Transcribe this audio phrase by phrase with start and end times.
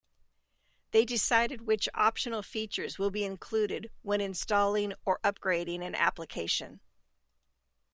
[0.89, 6.79] They decide which optional features will be included when installing or upgrading an application.